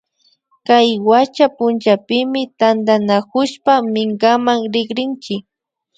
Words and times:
Kay 0.67 0.89
wacha 1.09 1.45
punchapimi 1.57 2.41
tantanakushpa 2.59 3.73
minkaman 3.93 4.59
rikrinchi 4.73 5.35